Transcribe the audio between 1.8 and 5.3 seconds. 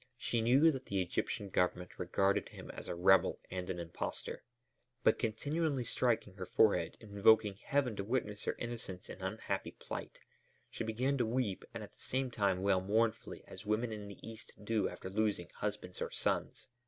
regarded him as a rebel and an imposter. But